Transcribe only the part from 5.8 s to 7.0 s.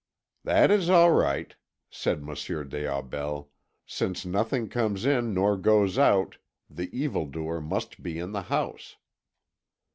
out, the